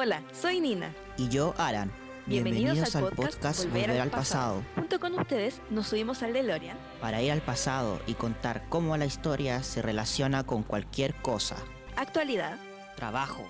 [0.00, 0.94] Hola, soy Nina.
[1.16, 1.90] Y yo, Aran.
[2.24, 4.62] Bienvenidos, al, podcast, Volver, al pasado.
[4.76, 9.06] Junto con ustedes nos subimos al DeLorean para ir al pasado y contar cómo la
[9.06, 11.56] historia se relaciona con cualquier cosa.
[11.96, 12.60] Actualidad.
[12.94, 13.44] Trabajo.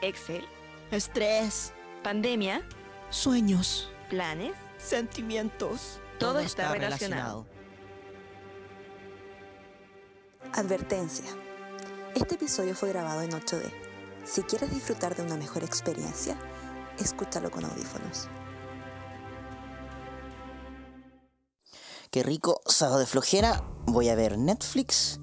[0.00, 0.42] Excel.
[0.90, 1.74] Estrés.
[2.02, 2.62] Pandemia.
[3.10, 3.92] Sueños.
[4.08, 4.54] Planes.
[4.78, 6.00] Sentimientos.
[6.18, 7.46] Todo, está, relacionado.
[10.54, 11.26] Advertencia.
[12.14, 13.89] Este episodio fue grabado en 8D.
[14.30, 16.38] Si quieres disfrutar de una mejor experiencia,
[17.00, 18.28] escúchalo con audífonos.
[22.12, 23.64] Qué rico sábado de flojera.
[23.86, 25.18] Voy a ver Netflix.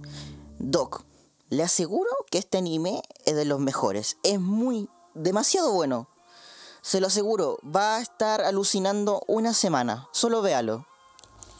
[0.59, 1.05] Doc,
[1.47, 4.17] le aseguro que este anime es de los mejores.
[4.23, 6.09] Es muy, demasiado bueno.
[6.81, 10.09] Se lo aseguro, va a estar alucinando una semana.
[10.11, 10.85] Solo véalo.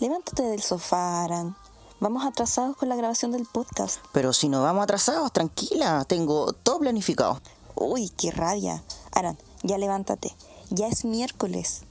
[0.02, 1.56] Levántate del sofá, Aran.
[2.00, 4.00] Vamos atrasados con la grabación del podcast.
[4.12, 6.06] Pero si no vamos atrasados, tranquila.
[6.06, 7.42] Tengo todo planificado.
[7.74, 8.84] Uy, qué rabia.
[9.12, 10.36] Aran, ya levántate.
[10.70, 11.82] Ya es miércoles.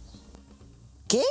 [1.09, 1.25] ¿Qué?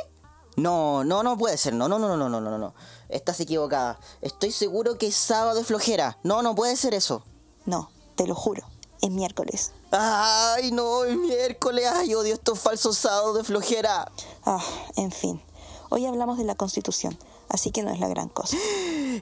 [0.57, 1.73] No, no, no puede ser.
[1.73, 2.73] No, no, no, no, no, no, no.
[3.07, 3.97] Estás equivocada.
[4.21, 6.17] Estoy seguro que es sábado de flojera.
[6.23, 7.23] No, no puede ser eso.
[7.65, 8.63] No, te lo juro.
[9.01, 9.71] Es miércoles.
[9.91, 11.85] Ay, no, es miércoles.
[11.93, 14.11] Ay, odio estos falsos sábados de flojera.
[14.45, 14.63] Ah,
[14.97, 15.41] en fin.
[15.89, 17.17] Hoy hablamos de la Constitución,
[17.49, 18.57] así que no es la gran cosa.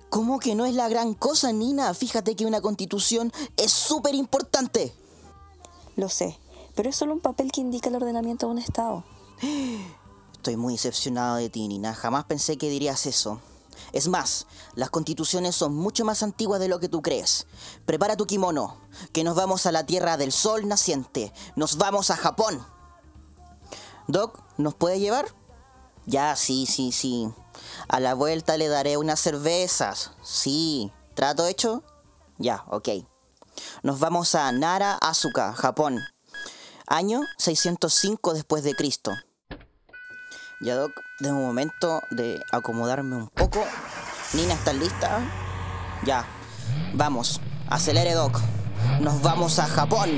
[0.09, 1.93] ¿Cómo que no es la gran cosa, Nina?
[1.93, 4.93] Fíjate que una Constitución es súper importante.
[5.95, 6.39] Lo sé,
[6.75, 9.03] pero es solo un papel que indica el ordenamiento de un Estado.
[10.33, 11.93] Estoy muy decepcionado de ti, Nina.
[11.93, 13.39] Jamás pensé que dirías eso.
[13.91, 17.47] Es más, las constituciones son mucho más antiguas de lo que tú crees.
[17.85, 18.75] Prepara tu kimono,
[19.11, 21.31] que nos vamos a la tierra del sol naciente.
[21.55, 22.65] Nos vamos a Japón.
[24.07, 25.27] Doc, ¿nos puede llevar?
[26.05, 27.29] Ya, sí, sí, sí.
[27.87, 30.11] A la vuelta le daré unas cervezas.
[30.21, 30.91] Sí.
[31.13, 31.83] ¿Trato hecho?
[32.37, 32.89] Ya, ok.
[33.83, 35.99] Nos vamos a Nara Asuka, Japón.
[36.87, 39.11] Año 605 después de Cristo.
[40.61, 43.63] Ya, Doc, de un momento de acomodarme un poco.
[44.33, 45.19] Nina, ¿estás lista?
[46.05, 46.25] Ya.
[46.93, 47.41] Vamos.
[47.69, 48.39] Acelere, Doc.
[48.99, 50.09] Nos vamos a Japón.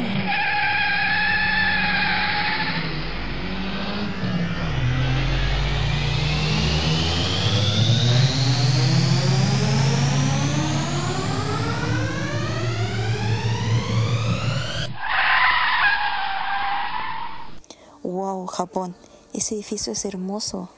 [18.15, 18.95] Wow, Japón.
[19.33, 20.69] Ese edificio es hermoso.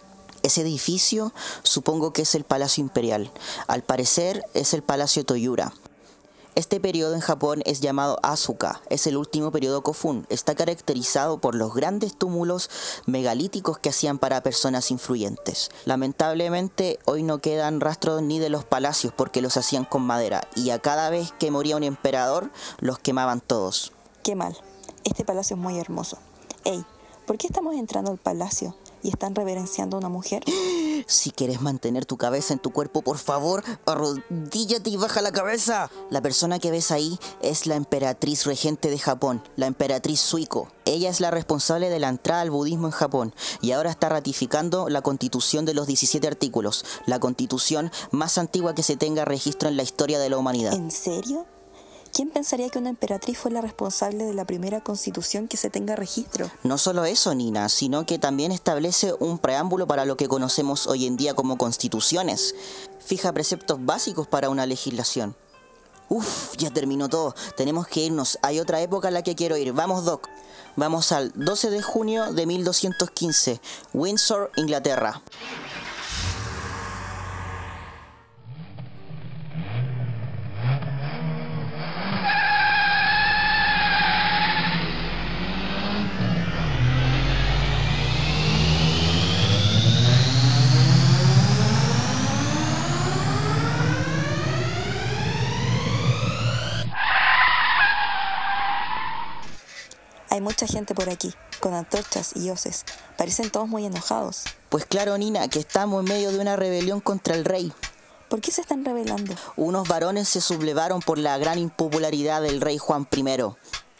[0.41, 1.31] Ese edificio
[1.61, 3.31] supongo que es el Palacio Imperial.
[3.67, 5.71] Al parecer es el Palacio Toyura.
[6.55, 10.25] Este periodo en Japón es llamado Asuka, es el último periodo Kofun.
[10.31, 12.71] Está caracterizado por los grandes túmulos
[13.05, 15.69] megalíticos que hacían para personas influyentes.
[15.85, 20.71] Lamentablemente hoy no quedan rastros ni de los palacios porque los hacían con madera y
[20.71, 22.49] a cada vez que moría un emperador
[22.79, 23.91] los quemaban todos.
[24.23, 24.57] Qué mal.
[25.03, 26.17] Este palacio es muy hermoso.
[26.63, 26.83] Ey,
[27.27, 28.73] ¿por qué estamos entrando al palacio?
[29.03, 30.43] y están reverenciando a una mujer?
[31.07, 35.89] Si quieres mantener tu cabeza en tu cuerpo, por favor, arrodíllate y baja la cabeza.
[36.09, 40.69] La persona que ves ahí es la emperatriz regente de Japón, la emperatriz Suiko.
[40.85, 44.89] Ella es la responsable de la entrada al budismo en Japón y ahora está ratificando
[44.89, 49.77] la constitución de los 17 artículos, la constitución más antigua que se tenga registro en
[49.77, 50.73] la historia de la humanidad.
[50.73, 51.45] ¿En serio?
[52.17, 55.95] ¿Quién pensaría que una emperatriz fue la responsable de la primera constitución que se tenga
[55.95, 56.49] registro?
[56.63, 61.05] No solo eso, Nina, sino que también establece un preámbulo para lo que conocemos hoy
[61.05, 62.55] en día como constituciones.
[63.05, 65.35] Fija preceptos básicos para una legislación.
[66.09, 67.35] Uf, ya terminó todo.
[67.55, 68.39] Tenemos que irnos.
[68.41, 69.71] Hay otra época a la que quiero ir.
[69.73, 70.27] Vamos, Doc.
[70.75, 73.61] Vamos al 12 de junio de 1215,
[73.93, 75.21] Windsor, Inglaterra.
[100.37, 102.85] Hay mucha gente por aquí, con antorchas y hoces.
[103.17, 104.43] Parecen todos muy enojados.
[104.69, 107.73] Pues claro, Nina, que estamos en medio de una rebelión contra el rey.
[108.29, 109.33] ¿Por qué se están rebelando?
[109.55, 113.25] Unos varones se sublevaron por la gran impopularidad del rey Juan I.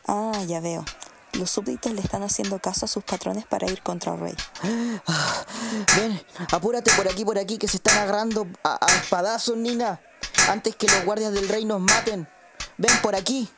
[0.05, 0.85] Ah, ya veo.
[1.33, 4.35] Los súbditos le están haciendo caso a sus patrones para ir contra el rey.
[5.97, 10.01] Ven, apúrate por aquí, por aquí, que se están agarrando a, a espadazos, Nina.
[10.49, 12.29] Antes que los guardias del rey nos maten.
[12.77, 13.49] Ven por aquí.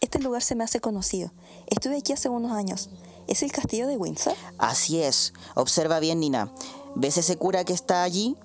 [0.00, 1.30] Este lugar se me hace conocido.
[1.70, 2.90] Estuve aquí hace unos años.
[3.26, 4.34] ¿Es el castillo de Windsor?
[4.58, 5.32] Así es.
[5.54, 6.52] Observa bien, Nina.
[6.96, 8.36] ¿Ves ese cura que está allí?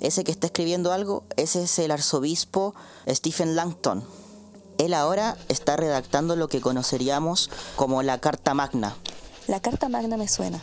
[0.00, 2.74] Ese que está escribiendo algo, ese es el arzobispo
[3.08, 4.04] Stephen Langton.
[4.78, 8.94] Él ahora está redactando lo que conoceríamos como la Carta Magna.
[9.46, 10.62] La Carta Magna me suena.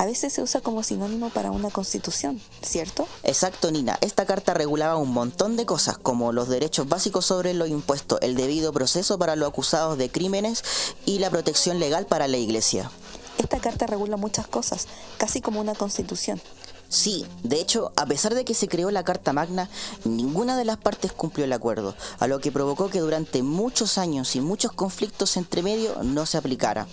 [0.00, 3.06] A veces se usa como sinónimo para una constitución, ¿cierto?
[3.22, 3.98] Exacto, Nina.
[4.00, 8.34] Esta carta regulaba un montón de cosas, como los derechos básicos sobre los impuestos, el
[8.34, 10.64] debido proceso para los acusados de crímenes
[11.04, 12.90] y la protección legal para la iglesia.
[13.36, 14.88] Esta carta regula muchas cosas,
[15.18, 16.40] casi como una constitución.
[16.90, 19.70] Sí, de hecho, a pesar de que se creó la Carta Magna,
[20.04, 24.34] ninguna de las partes cumplió el acuerdo, a lo que provocó que durante muchos años
[24.34, 26.88] y muchos conflictos entre medio no se aplicara.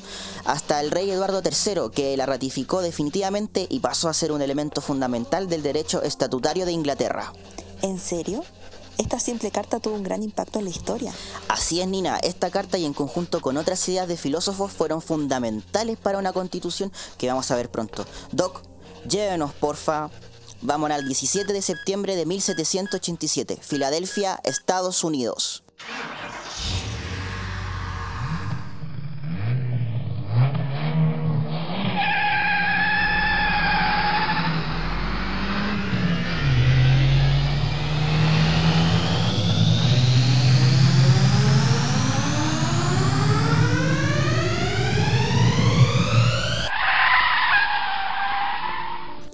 [0.45, 4.81] Hasta el rey Eduardo III, que la ratificó definitivamente y pasó a ser un elemento
[4.81, 7.33] fundamental del derecho estatutario de Inglaterra.
[7.81, 8.43] ¿En serio?
[8.99, 11.11] Esta simple carta tuvo un gran impacto en la historia.
[11.47, 12.17] Así es, Nina.
[12.17, 16.91] Esta carta y en conjunto con otras ideas de filósofos fueron fundamentales para una constitución
[17.17, 18.05] que vamos a ver pronto.
[18.31, 18.61] Doc,
[19.07, 20.09] Llévenos, porfa.
[20.61, 25.63] Vamos al 17 de septiembre de 1787, Filadelfia, Estados Unidos.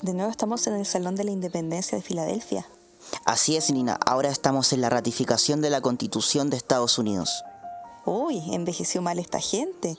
[0.03, 2.67] De nuevo estamos en el Salón de la Independencia de Filadelfia.
[3.25, 3.97] Así es, Nina.
[4.05, 7.43] Ahora estamos en la ratificación de la Constitución de Estados Unidos.
[8.05, 9.97] Uy, envejeció mal esta gente.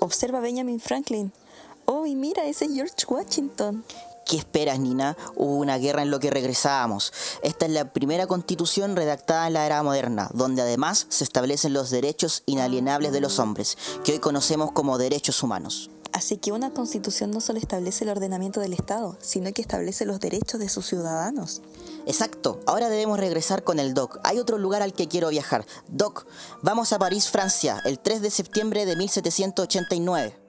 [0.00, 1.32] Observa Benjamin Franklin.
[1.86, 3.82] Uy, mira, ese es George Washington.
[4.26, 5.16] ¿Qué esperas, Nina?
[5.36, 7.10] Hubo una guerra en lo que regresábamos.
[7.42, 11.88] Esta es la primera constitución redactada en la era moderna, donde además se establecen los
[11.88, 15.88] derechos inalienables de los hombres, que hoy conocemos como derechos humanos.
[16.14, 20.20] Así que una constitución no solo establece el ordenamiento del Estado, sino que establece los
[20.20, 21.60] derechos de sus ciudadanos.
[22.06, 24.20] Exacto, ahora debemos regresar con el Doc.
[24.22, 25.66] Hay otro lugar al que quiero viajar.
[25.88, 26.26] Doc,
[26.62, 30.43] vamos a París, Francia, el 3 de septiembre de 1789.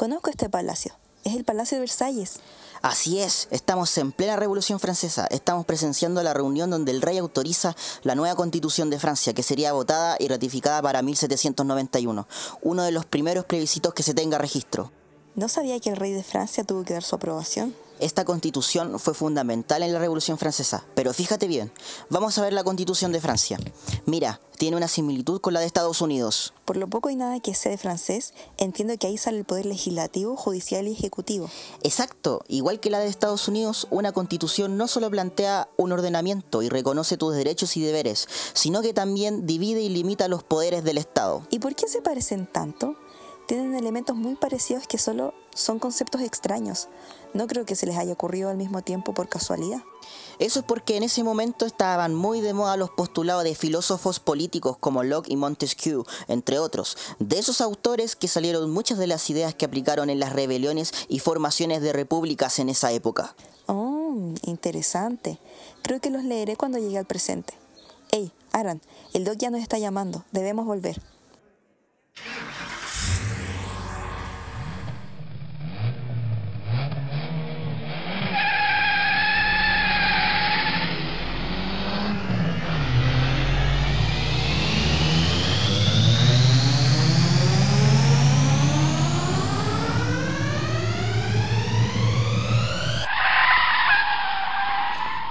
[0.00, 0.94] Conozco este palacio.
[1.24, 2.40] Es el Palacio de Versalles.
[2.80, 5.26] Así es, estamos en plena Revolución Francesa.
[5.26, 9.74] Estamos presenciando la reunión donde el rey autoriza la nueva constitución de Francia, que sería
[9.74, 12.26] votada y ratificada para 1791,
[12.62, 14.90] uno de los primeros plebiscitos que se tenga registro.
[15.34, 17.74] No sabía que el rey de Francia tuvo que dar su aprobación.
[18.00, 21.70] Esta constitución fue fundamental en la Revolución Francesa, pero fíjate bien,
[22.08, 23.58] vamos a ver la constitución de Francia.
[24.06, 26.54] Mira, tiene una similitud con la de Estados Unidos.
[26.64, 29.66] Por lo poco y nada que sé de francés, entiendo que ahí sale el poder
[29.66, 31.50] legislativo, judicial y ejecutivo.
[31.82, 36.70] Exacto, igual que la de Estados Unidos, una constitución no solo plantea un ordenamiento y
[36.70, 41.46] reconoce tus derechos y deberes, sino que también divide y limita los poderes del Estado.
[41.50, 42.96] ¿Y por qué se parecen tanto?
[43.50, 46.86] Tienen elementos muy parecidos que solo son conceptos extraños.
[47.34, 49.82] No creo que se les haya ocurrido al mismo tiempo por casualidad.
[50.38, 54.76] Eso es porque en ese momento estaban muy de moda los postulados de filósofos políticos
[54.78, 56.96] como Locke y Montesquieu, entre otros.
[57.18, 61.18] De esos autores que salieron muchas de las ideas que aplicaron en las rebeliones y
[61.18, 63.34] formaciones de repúblicas en esa época.
[63.66, 65.40] Oh, interesante.
[65.82, 67.54] Creo que los leeré cuando llegue al presente.
[68.12, 68.80] Hey, Aran,
[69.12, 70.24] el Doc ya nos está llamando.
[70.30, 71.02] Debemos volver.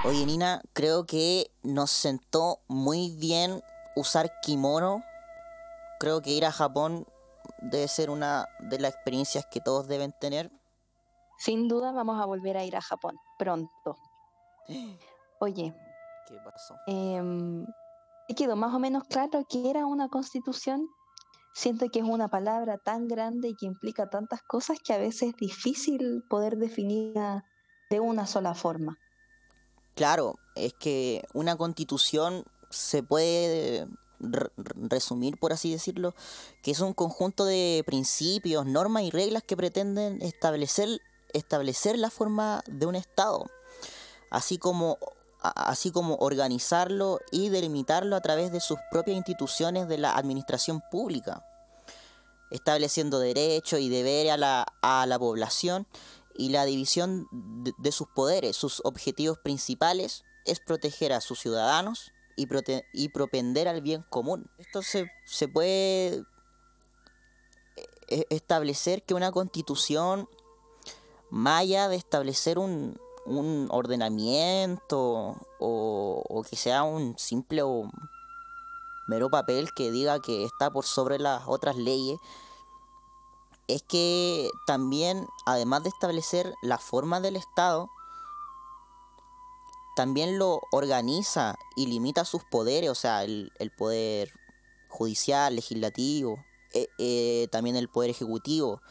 [0.10, 3.62] Oye, Nina, creo que nos sentó muy bien
[3.96, 5.04] usar kimono.
[6.00, 7.06] Creo que ir a Japón
[7.62, 10.52] debe ser una de las experiencias que todos deben tener.
[11.38, 13.98] Sin duda vamos a volver a ir a Japón pronto.
[15.42, 15.76] Oye.
[16.28, 16.74] ¿Qué pasó?
[16.88, 17.22] Eh,
[18.36, 20.90] quedó más o menos claro que era una constitución.
[21.54, 25.30] Siento que es una palabra tan grande y que implica tantas cosas que a veces
[25.30, 27.46] es difícil poder definirla
[27.92, 28.98] de una sola forma.
[30.00, 33.86] Claro, es que una constitución se puede
[34.78, 36.16] resumir, por así decirlo,
[36.64, 41.02] que es un conjunto de principios, normas y reglas que pretenden establecer,
[41.34, 43.52] establecer la forma de un Estado,
[44.32, 45.00] así como,
[45.42, 51.46] así como organizarlo y delimitarlo a través de sus propias instituciones de la administración pública,
[52.52, 55.86] estableciendo derechos y deberes a la, a la población
[56.36, 58.56] y la división de, sus poderes.
[58.56, 62.48] Sus objetivos principales es proteger a sus ciudadanos y,
[62.94, 64.50] y propender al bien común.
[64.58, 66.24] Esto se, se puede
[68.08, 70.28] e-, establecer que una constitución,
[71.30, 77.90] maya de establecer un, un ordenamiento o, o, que sea un simple o
[79.08, 82.18] mero papel que diga que está por sobre las otras leyes,
[83.70, 87.90] es que también, además de establecer la forma del Estado,
[89.96, 94.32] también lo organiza y limita sus poderes, o sea, el, el poder
[94.88, 98.82] judicial, legislativo, eh, eh, también el Poder Ejecutivo.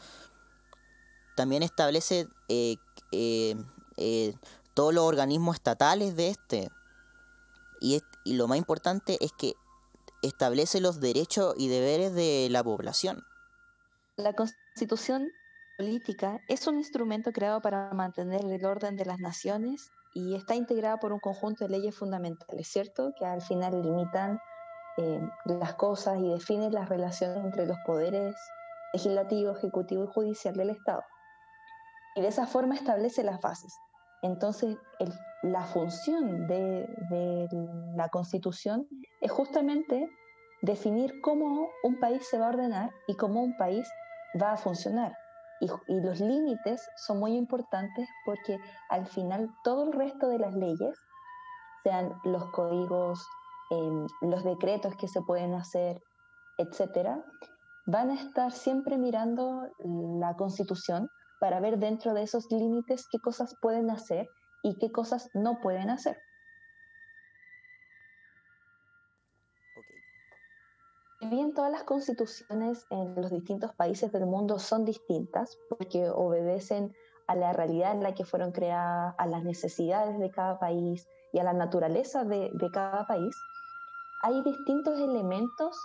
[1.35, 2.77] También establece eh,
[4.73, 6.69] todos los organismos estatales de este.
[7.81, 9.55] Y, y lo más importante es que
[10.21, 13.25] establece los derechos y deberes de la población.
[14.15, 14.68] La constitución
[15.77, 20.97] política es un instrumento creado para mantener el orden de las naciones y está integrada
[20.97, 23.13] por un conjunto de leyes fundamentales, ¿cierto?
[23.17, 24.39] Que al final limitan
[24.97, 28.35] eh, las cosas y define las relaciones entre los poderes
[28.93, 31.03] legislativo, ejecutivo y judicial del Estado.
[32.15, 33.73] Y de esa forma establece las bases.
[34.21, 34.77] Entonces,
[35.43, 37.47] la función de,
[37.95, 38.87] la Constitución
[39.21, 40.09] es justamente
[40.61, 43.87] definir cómo un país se va a ordenar y cómo un país
[44.41, 45.13] va a funcionar.
[45.61, 45.67] Y,
[46.01, 48.57] los límites son muy importantes porque
[48.89, 50.97] al final todo el resto de las leyes,
[51.83, 53.25] sean los códigos
[53.69, 56.01] Em, los decretos que se pueden hacer,
[56.57, 57.23] etcétera,
[57.85, 61.07] van a estar siempre mirando la Constitución
[61.39, 64.27] para ver dentro de esos límites qué cosas pueden hacer
[64.63, 66.17] y qué cosas no pueden hacer.
[71.29, 76.93] Bien todas las constituciones en los distintos países del mundo son distintas, porque obedecen
[77.27, 81.39] a la realidad en la que fueron creadas, a las necesidades de cada país y
[81.39, 83.35] a la naturaleza de, de cada país,
[84.21, 85.77] hay distintos elementos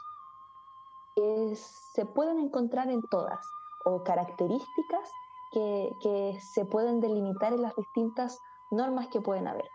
[1.15, 1.55] que
[1.95, 3.47] se pueden encontrar en todas
[3.85, 5.11] o características
[5.53, 9.69] que, se pueden delimitar en las distintas normas que pueden haber.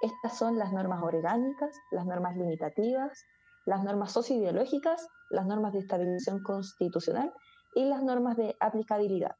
[0.00, 3.24] Estas son las normas orgánicas, las normas limitativas,
[3.70, 7.32] las normas socioideológicas, las normas de estabilización constitucional
[7.76, 9.36] y las normas de aplicabilidad.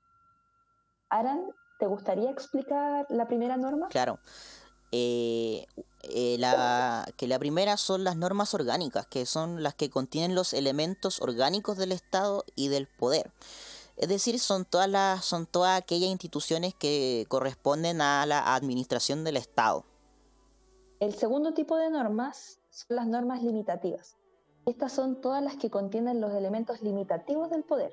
[1.09, 3.89] Aran, ¿te gustaría explicar la primera norma?
[3.89, 4.21] Claro.
[4.93, 5.67] Eh,
[6.05, 10.55] eh, la, que la primera son las normas orgánicas, que son las que contienen los
[10.55, 13.33] elementos orgánicos del Estado y del poder.
[13.97, 19.39] Es decir, son todas, las, son todas aquellas instituciones que corresponden a la administración del
[19.39, 19.85] Estado.
[21.01, 24.20] El segundo tipo de normas son las normas limitativas.
[24.71, 27.93] Estas son todas las que contienen los elementos limitativos del poder,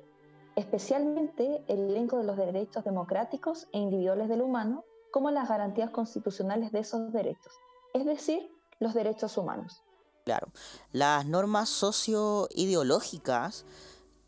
[0.56, 6.70] especialmente el elenco de los derechos democráticos e individuales del humano, como las garantías constitucionales
[6.72, 7.52] de esos derechos
[7.94, 9.82] es decir, los derechos humanos.
[10.24, 10.48] Claro,
[10.92, 13.66] las normas socioideológicas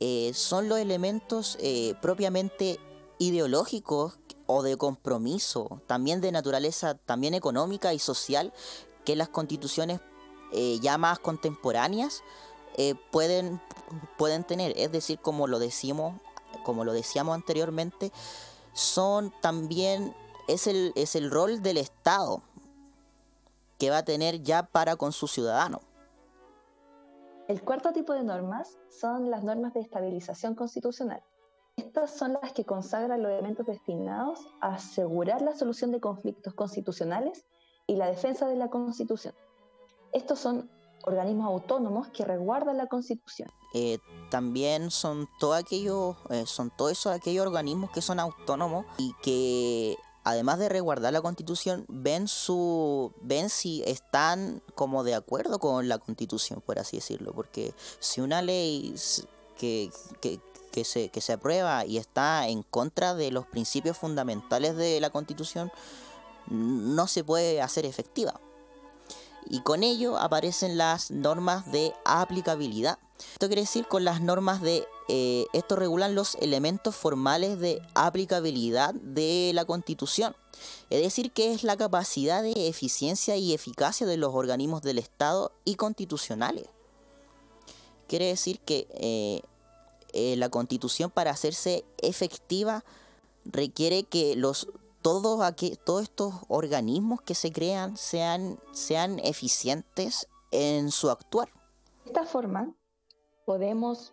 [0.01, 2.79] eh, son los elementos eh, propiamente
[3.19, 8.53] ideológicos o de compromiso, también de naturaleza también económica y social,
[9.05, 10.01] que las constituciones
[10.53, 12.23] eh, ya más contemporáneas
[13.11, 13.61] pueden,
[14.17, 14.73] pueden tener.
[14.79, 16.15] Es decir, como lo decimos,
[16.65, 18.11] como lo decíamos anteriormente,
[18.73, 20.15] son también
[20.49, 22.43] es el, es el rol del Estado
[23.79, 25.81] que va a tener ya para con su ciudadano.
[27.49, 31.23] El cuarto tipo de normas son las normas de estabilización constitucional.
[31.77, 37.45] Estas son las que consagran los elementos destinados a asegurar la solución de conflictos constitucionales
[37.87, 39.35] y la defensa de la Constitución.
[40.13, 40.71] Estos son
[41.05, 43.51] organismos autónomos que resguardan la Constitución.
[43.75, 43.99] Eh,
[44.31, 49.97] también son todos aquellos, eh, son todos esos aquellos organismos que son autónomos y que
[50.25, 55.99] además de resguardar la constitución, ven su ven si están como de acuerdo con la
[55.99, 57.33] constitución, por así decirlo.
[57.33, 58.95] Porque si una ley
[59.57, 59.91] que,
[60.21, 65.11] que, se, que se aprueba y está en contra de los principios fundamentales de la
[65.11, 65.73] constitución,
[66.49, 68.41] no se puede hacer efectiva.
[69.49, 72.99] Y con ello aparecen las normas de aplicabilidad.
[73.33, 78.95] Esto quiere decir con las normas de eh, esto regulan los elementos formales de aplicabilidad
[78.95, 80.37] de la Constitución.
[80.89, 85.53] Es decir, que es la capacidad de eficiencia y eficacia de los organismos del Estado
[85.65, 86.67] y constitucionales.
[88.07, 89.43] Quiere decir que eh,
[90.13, 92.85] eh, la Constitución para hacerse efectiva
[93.45, 94.69] requiere que los
[95.03, 101.49] todos, aquí, todos estos organismos que se crean sean, sean eficientes en su actuar.
[102.05, 102.75] De esta forma,
[103.45, 104.13] podemos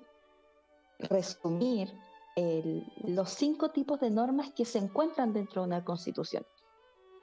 [1.00, 1.94] resumir
[3.04, 6.46] los cinco tipos de normas que se encuentran dentro de una constitución.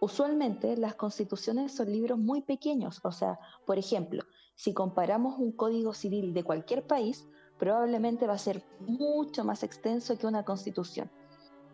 [0.00, 4.24] Usualmente las constituciones son libros muy pequeños, o sea, por ejemplo,
[4.56, 7.26] si comparamos un código civil de cualquier país,
[7.58, 11.10] probablemente va a ser mucho más extenso que una constitución.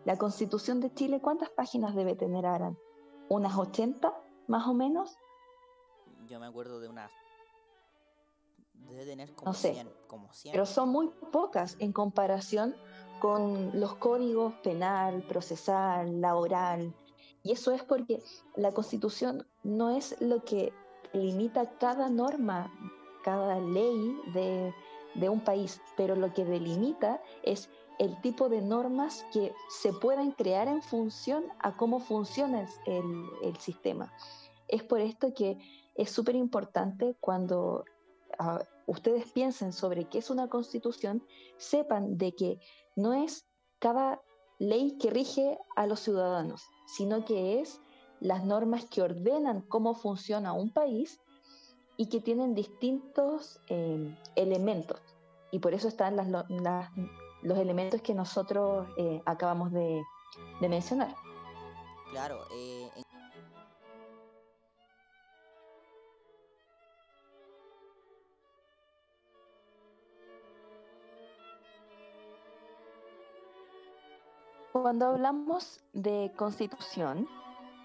[0.05, 2.77] La constitución de Chile, ¿cuántas páginas debe tener Aran?
[3.29, 4.13] ¿Unas 80
[4.47, 5.17] más o menos?
[6.27, 7.11] Yo me acuerdo de unas
[8.89, 9.53] Debe tener como,
[10.07, 12.75] como Pero son muy pocas en comparación
[13.19, 16.93] con los códigos penal, procesal, laboral.
[17.43, 18.21] Y eso es porque
[18.55, 20.73] la constitución no es lo que
[21.13, 22.71] limita cada norma,
[23.23, 27.69] cada ley de, un país, pero lo que delimita es
[28.01, 34.11] el tipo de normas que se puedan crear en función a cómo funciona el, sistema.
[34.67, 35.59] Es por esto que
[35.93, 37.85] es súper importante cuando
[38.87, 41.23] ustedes piensen sobre qué es una constitución,
[41.57, 42.59] sepan de que
[42.95, 43.45] no es
[43.77, 44.19] cada
[44.57, 47.81] ley que rige a los ciudadanos, sino que es
[48.19, 51.19] las normas que ordenan cómo funciona un país
[51.97, 54.99] y que tienen distintos eh, elementos.
[55.51, 56.15] Y por eso están
[57.41, 60.01] los elementos que nosotros eh, acabamos de,
[60.61, 61.15] mencionar.
[62.11, 62.89] Claro, eh,
[74.71, 77.27] Cuando hablamos de constitución,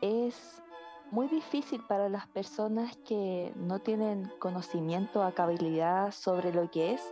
[0.01, 0.63] es
[1.11, 7.03] muy difícil para las personas que no tienen conocimiento, acabilidad sobre lo que es,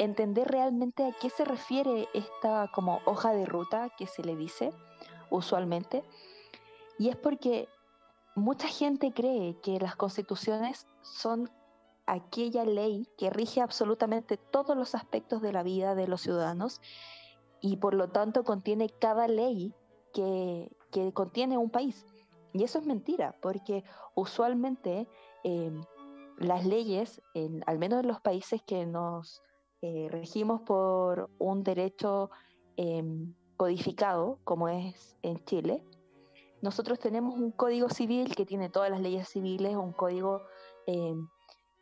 [0.00, 4.72] entender realmente a qué se refiere esta como hoja de ruta que se le dice
[5.28, 6.02] usualmente.
[6.98, 7.68] Y es porque
[8.34, 11.50] mucha gente cree que las constituciones son
[12.06, 16.80] aquella ley que rige absolutamente todos los aspectos de la vida de los ciudadanos
[17.60, 19.74] y por lo tanto contiene cada ley
[20.14, 20.70] que,
[21.12, 22.06] contiene un país.
[22.54, 25.06] Y eso es mentira, porque usualmente
[25.44, 25.84] em,
[26.38, 27.20] las leyes,
[27.66, 29.42] al menos en los países que nos
[29.82, 32.30] eh, regimos por un derecho
[32.76, 35.84] em, codificado, como es en Chile,
[36.62, 40.42] nosotros tenemos un código civil que tiene todas las leyes civiles, un código
[40.86, 41.28] em,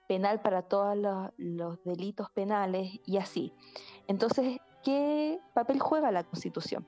[0.06, 0.96] penal para todos
[1.36, 3.52] los, delitos penales y así.
[4.06, 6.86] Entonces, ¿qué papel juega la Constitución?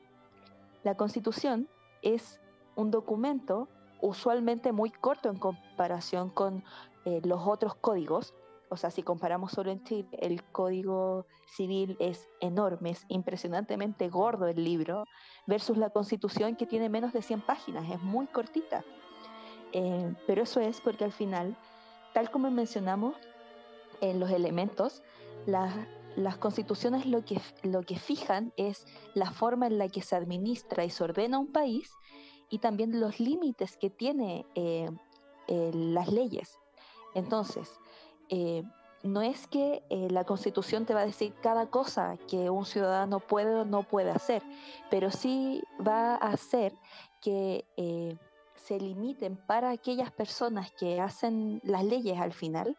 [0.85, 1.69] La Constitución
[2.03, 2.41] es
[2.77, 3.69] un documento
[4.01, 6.65] usualmente muy corto en comparación con
[7.05, 8.35] eh, los otros códigos.
[8.71, 14.47] O sea, si comparamos solo en Chile, el Código Civil es enorme, es impresionantemente gordo
[14.47, 15.05] el libro,
[15.47, 18.85] versus la Constitución que tiene menos de 100 páginas, es muy cortita.
[19.73, 21.57] Eh, pero eso es porque al final,
[22.15, 23.17] tal como mencionamos
[24.01, 25.03] en los elementos,
[25.47, 30.15] la, las constituciones lo que, lo que fijan es la forma en la que se
[30.15, 31.91] administra y se ordena un país
[32.49, 34.91] y también los límites que tiene eh,
[35.49, 36.59] las leyes.
[37.15, 37.81] Entonces,
[38.31, 38.65] eh,
[39.03, 43.55] no es que la constitución te va a decir cada cosa que un ciudadano puede
[43.55, 44.43] o no puede hacer,
[44.91, 46.75] pero sí va a hacer
[47.23, 47.65] que
[48.57, 52.77] se limiten para aquellas personas que hacen las leyes al final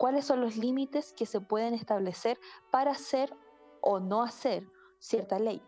[0.00, 3.36] cuáles son los límites que se pueden establecer para hacer
[3.82, 4.66] o no hacer
[4.98, 5.62] cierta ley.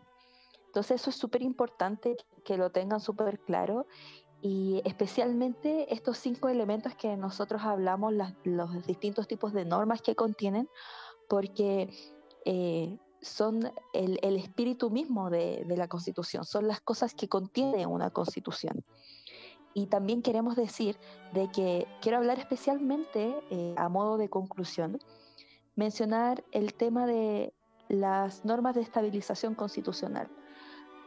[0.65, 3.85] Entonces eso es súper importante que lo tengan súper claro
[4.43, 10.67] y especialmente estos cinco elementos que nosotros hablamos, los distintos tipos de normas que contienen,
[11.29, 11.89] porque
[12.43, 18.09] eh, son el, espíritu mismo de, de la constitución, son las cosas que contiene una
[18.09, 18.83] constitución.
[19.73, 20.97] Y también queremos decir
[21.31, 24.99] de que quiero hablar especialmente eh, a modo de conclusión,
[25.77, 27.53] mencionar el tema de
[27.87, 30.29] las normas de estabilización constitucional.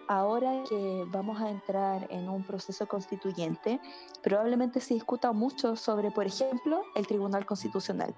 [0.08, 3.80] Ahora que vamos a entrar en un proceso constituyente,
[4.22, 8.14] probablemente se discuta mucho sobre, por ejemplo, el Tribunal Constitucional.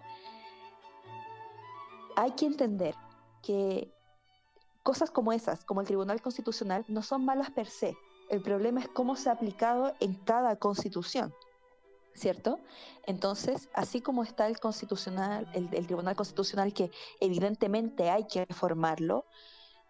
[2.16, 2.94] Hay que entender
[3.42, 3.90] que
[4.83, 7.96] cosas como esas, como el Tribunal Constitucional, no son malas per se,
[8.29, 11.35] el problema es cómo se ha aplicado en cada constitución,
[12.14, 12.59] ¿cierto?
[13.07, 19.24] Entonces, así como está el constitucional, el, Tribunal Constitucional, que evidentemente hay que reformarlo,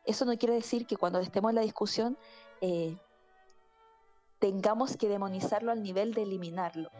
[0.09, 2.17] eso no quiere decir que cuando estemos en la discusión
[2.61, 2.97] eh,
[4.39, 6.91] tengamos que demonizarlo al nivel de eliminarlo.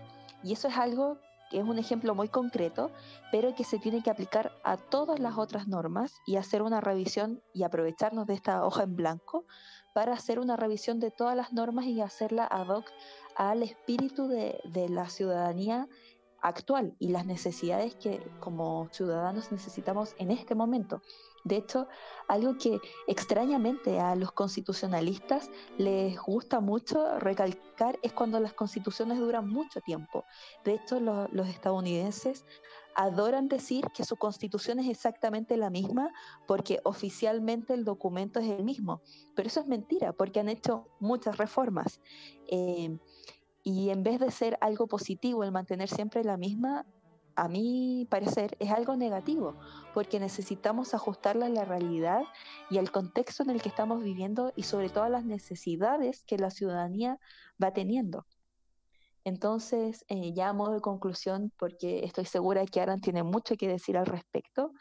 [0.43, 1.19] Y eso es algo
[1.51, 2.91] que es un ejemplo muy concreto,
[3.33, 7.43] pero que se tiene que aplicar a todas las otras normas y hacer una revisión
[7.55, 9.45] y aprovecharnos de esta hoja en blanco
[9.95, 12.87] para hacer una revisión de todas las normas y hacerla ad hoc
[13.35, 15.89] al espíritu de, la ciudadanía
[16.41, 21.03] actual y las necesidades que como ciudadanos necesitamos en este momento.
[21.49, 21.89] De hecho,
[22.29, 29.49] algo que extrañamente a los constitucionalistas les gusta mucho recalcar es cuando las constituciones duran
[29.49, 30.25] mucho tiempo.
[30.65, 32.45] De hecho, los estadounidenses
[32.95, 36.13] adoran decir que su constitución es exactamente la misma
[36.47, 39.01] porque oficialmente el documento es el mismo.
[39.35, 42.01] Pero eso es mentira porque han hecho muchas reformas.
[42.49, 42.99] Eh,
[43.63, 46.87] y en vez de ser algo positivo el mantener siempre la misma,
[47.39, 49.55] a mi parecer, es algo negativo,
[49.95, 52.23] porque necesitamos ajustarla a la realidad
[52.69, 56.37] y al contexto en el que estamos viviendo y sobre todo a las necesidades que
[56.37, 57.21] la ciudadanía
[57.63, 58.27] va teniendo.
[59.23, 63.69] Entonces, eh, ya a modo de conclusión, porque estoy segura que Aran tiene mucho que
[63.69, 64.73] decir al respecto,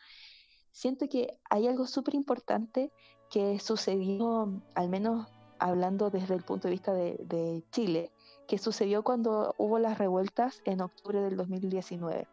[0.72, 2.92] siento que hay algo súper importante
[3.30, 5.28] que sucedió, al menos
[5.60, 8.12] hablando desde el punto de vista de Chile,
[8.48, 12.28] que sucedió cuando hubo las revueltas en octubre del 2019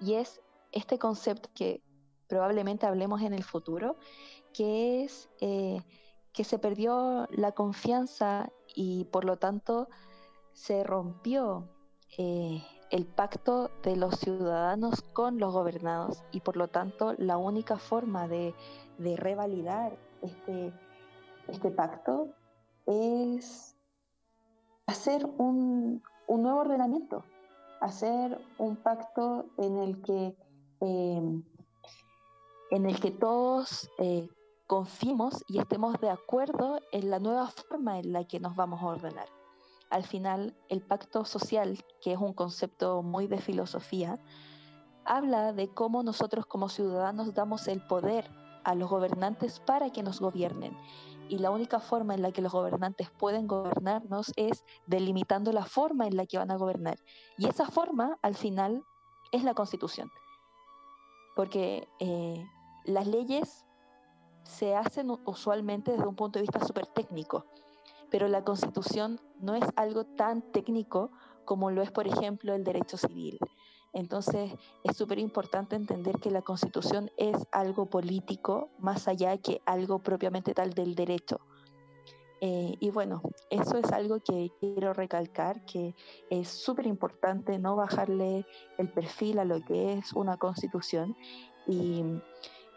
[0.00, 0.40] y es
[0.72, 1.82] este concepto que
[2.26, 3.96] probablemente hablemos en el futuro,
[4.52, 5.82] que es eh,
[6.32, 9.88] que se perdió la confianza y por lo tanto
[10.52, 11.68] se rompió
[12.18, 17.78] eh, el pacto de los ciudadanos con los gobernados y por lo tanto la única
[17.78, 18.54] forma de,
[18.98, 20.72] revalidar este,
[21.48, 22.28] este pacto
[22.86, 23.76] es
[24.86, 27.24] hacer un nuevo ordenamiento,
[27.80, 30.36] hacer un pacto en el que,
[30.80, 31.42] em,
[32.70, 34.28] en el que todos eh,
[34.66, 38.86] confiemos y estemos de acuerdo en la nueva forma en la que nos vamos a
[38.86, 39.28] ordenar.
[39.90, 44.20] Al final, el pacto social, que es un concepto muy de filosofía,
[45.04, 48.30] habla de cómo nosotros como ciudadanos damos el poder
[48.64, 50.76] a los gobernantes para que nos gobiernen
[51.30, 56.08] y la única forma en la que los gobernantes pueden gobernarnos es delimitando la forma
[56.08, 56.98] en la que van a gobernar.
[57.38, 58.82] Y esa forma, al final,
[59.30, 60.10] es la constitución.
[61.36, 62.44] Porque eh,
[62.84, 63.64] las leyes
[64.42, 67.46] se hacen usualmente desde un punto de vista súper técnico,
[68.10, 71.12] pero la constitución no es algo tan técnico
[71.44, 73.38] como lo es, por ejemplo, el derecho civil.
[73.92, 74.52] Entonces
[74.84, 80.54] es súper importante entender que la constitución es algo político más allá que algo propiamente
[80.54, 81.40] tal del derecho.
[82.42, 85.94] Eh, y bueno, eso es algo que quiero recalcar, que
[86.30, 88.46] es súper importante no bajarle
[88.78, 91.14] el perfil a lo que es una constitución.
[91.66, 92.02] Y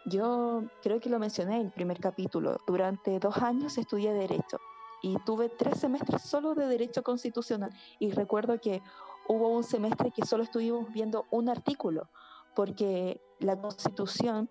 [0.04, 4.58] yo creo que lo mencioné en el primer capítulo, durante dos años estudié derecho
[5.00, 7.70] y tuve tres semestres solo de derecho constitucional.
[7.98, 8.82] Y recuerdo que
[9.28, 12.10] hubo un semestre que solo estuvimos viendo un artículo,
[12.54, 14.50] porque la constitución,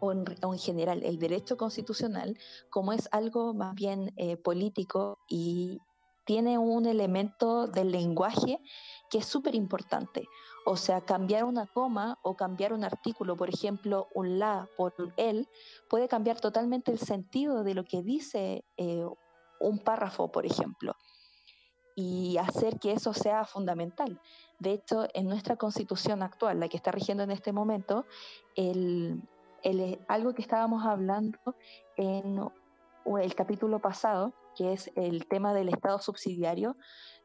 [0.00, 2.38] o en, general el derecho constitucional,
[2.70, 5.78] como es algo más bien eh, político y
[6.24, 8.60] tiene un elemento del lenguaje
[9.10, 10.28] que es súper importante.
[10.64, 15.12] O sea, cambiar una coma o cambiar un artículo, por ejemplo, un la por un
[15.16, 15.48] el,
[15.88, 19.04] puede cambiar totalmente el sentido de lo que dice eh,
[19.58, 20.94] un párrafo, por ejemplo
[22.00, 24.20] y hacer que eso sea fundamental.
[24.58, 28.06] De hecho, en nuestra constitución actual, la que está rigiendo en este momento,
[28.56, 29.22] el,
[29.62, 31.38] el, algo que estábamos hablando
[31.96, 32.40] en
[33.20, 36.76] el capítulo pasado, que es el tema del Estado subsidiario,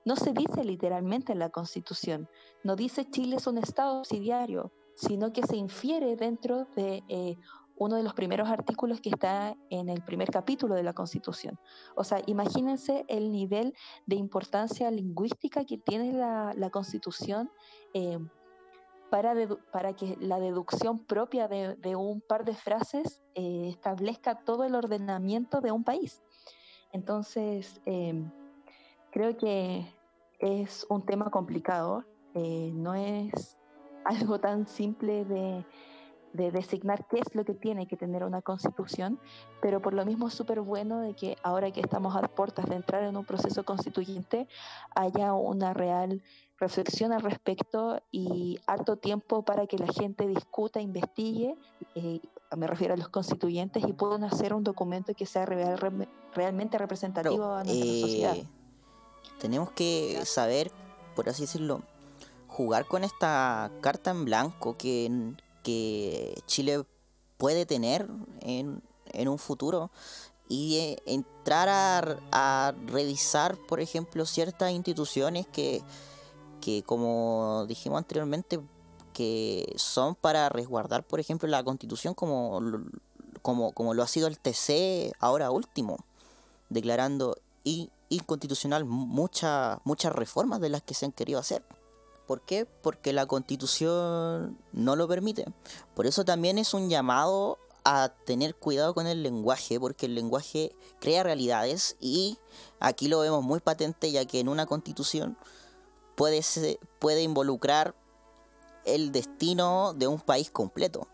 [0.04, 2.30] no se dice literalmente en la Constitución,
[2.64, 7.38] no dice Chile es un Estado subsidiario, sino que se infiere dentro de eh,
[7.78, 11.60] uno de los primeros artículos que está en el primer capítulo de la Constitución.
[11.96, 13.74] O sea, imagínense el nivel
[14.06, 17.52] de importancia lingüística que tiene la, Constitución
[17.94, 18.18] eh,
[19.10, 19.34] para,
[19.72, 25.62] para, que la deducción propia de, un par de frases eh, establezca todo el ordenamiento
[25.62, 26.24] de un país.
[26.92, 28.24] Entonces, eh,
[29.12, 29.86] creo que
[30.40, 33.58] es un tema complicado, no es
[34.04, 35.66] algo tan simple de
[36.36, 39.20] de designar qué es lo que tiene que tener una constitución,
[39.62, 42.76] pero por lo mismo es súper bueno de que ahora que estamos a puertas de
[42.76, 44.48] entrar en un proceso constituyente
[44.96, 46.22] haya una real
[46.58, 51.56] reflexión al respecto y harto tiempo para que la gente discuta, investigue,
[51.96, 52.22] eh,
[52.56, 57.64] me refiero a los constituyentes, y puedan hacer un documento que sea realmente representativo a
[57.64, 58.36] nuestra eh, sociedad.
[59.40, 60.72] Tenemos que saber,
[61.16, 61.82] por así decirlo,
[62.48, 65.34] jugar con esta carta en blanco que,
[65.66, 66.86] que Chile
[67.38, 68.08] puede tener
[68.42, 68.84] en,
[69.28, 69.90] un futuro
[70.48, 75.82] y eh, entrar a, revisar, por ejemplo, ciertas instituciones que,
[76.62, 78.60] que, como dijimos anteriormente,
[79.12, 82.62] que son para resguardar, por ejemplo, la constitución como,
[83.42, 85.98] como, como lo ha sido el TC ahora último,
[86.70, 87.38] declarando
[88.10, 91.64] inconstitucional muchas muchas reformas de las que se han querido hacer.
[92.26, 92.66] ¿Por qué?
[92.66, 95.46] Porque la constitución no lo permite.
[95.94, 100.76] Por eso también es un llamado a tener cuidado con el lenguaje, porque el lenguaje
[101.00, 102.40] crea realidades y
[102.80, 105.38] aquí lo vemos muy patente ya que en una constitución
[106.16, 106.42] puede,
[106.98, 107.96] puede involucrar
[108.86, 111.08] el destino de un país completo.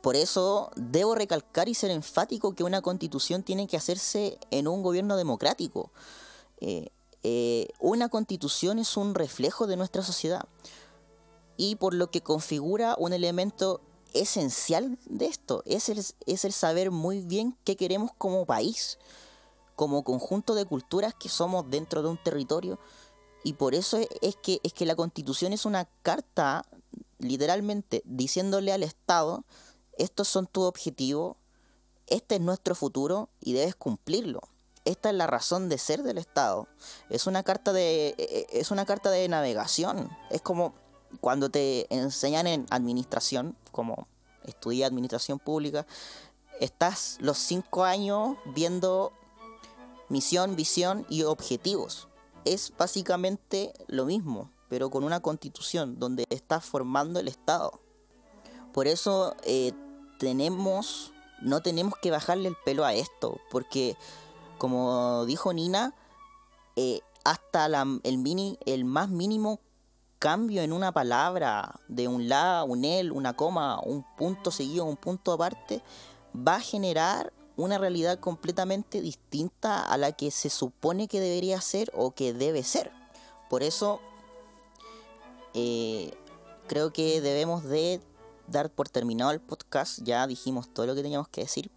[0.00, 4.82] Por eso debo recalcar y ser enfático que una constitución tiene que hacerse en un
[4.82, 5.90] gobierno democrático.
[6.60, 6.90] Eh,
[7.22, 10.46] eh, una constitución es un reflejo de nuestra sociedad.
[11.56, 13.80] Y por lo que configura un elemento
[14.14, 18.98] esencial de esto, es el, es el saber muy bien qué queremos como país,
[19.76, 22.78] como conjunto de culturas que somos dentro de un territorio.
[23.44, 26.64] Y por eso es que, es que la constitución es una carta
[27.18, 29.44] literalmente diciéndole al Estado,
[29.96, 31.36] estos son tus objetivos,
[32.06, 34.51] este es nuestro futuro y debes cumplirlo
[34.84, 36.68] esta es la razón de ser del Estado.
[37.08, 40.10] Es una carta de, e, e, es una carta de navegación.
[40.30, 40.74] Es como
[41.20, 44.08] cuando te enseñan en administración, como
[44.44, 45.86] estudié administración pública,
[46.60, 49.12] estás los cinco años viendo
[50.08, 52.08] misión, visión y objetivos.
[52.44, 57.80] Es básicamente lo mismo, pero con una constitución donde estás formando el Estado.
[58.72, 59.72] Por eso eh,
[60.18, 63.96] tenemos, no tenemos que bajarle el pelo a esto, porque
[64.62, 65.92] como dijo Nina,
[66.76, 67.66] eh, hasta
[68.04, 69.58] el, más mínimo
[70.20, 74.96] cambio en una palabra, de un la, un el, una coma, un punto seguido, un
[74.96, 75.82] punto aparte,
[76.32, 81.90] va a generar una realidad completamente distinta a la que se supone que debería ser
[81.92, 82.92] o que debe ser.
[83.50, 84.00] Por eso
[85.54, 86.14] eh,
[86.68, 88.00] creo que debemos de
[88.46, 89.98] dar por terminado el podcast.
[90.04, 91.68] Ya dijimos todo lo que teníamos que decir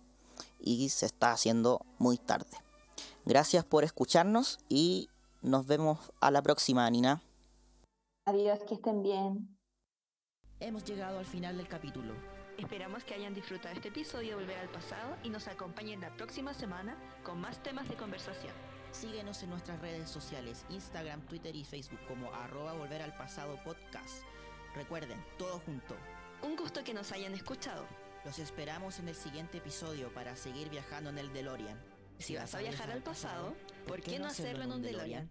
[0.60, 2.65] y se está haciendo muy tarde.
[3.26, 5.10] Gracias por escucharnos y
[5.42, 7.24] nos vemos a la próxima, Nina.
[8.26, 9.58] Adiós, que estén bien.
[10.60, 12.14] Hemos llegado al final del capítulo.
[12.58, 16.54] Esperamos que hayan disfrutado este episodio de Volver al Pasado y nos acompañen la próxima
[16.54, 18.54] semana con más temas de conversación.
[18.92, 24.24] Síguenos en nuestras redes sociales, Instagram, Twitter y Facebook como arroba Volver al Pasado Podcast.
[24.76, 25.96] Recuerden, todo junto.
[26.44, 27.86] Un gusto que nos hayan escuchado.
[28.24, 31.95] Los esperamos en el siguiente episodio para seguir viajando en el DeLorean.
[32.20, 33.56] Si vas a viajar al pasado,
[33.88, 35.30] ¿por qué no hacerlo en un DeLorean?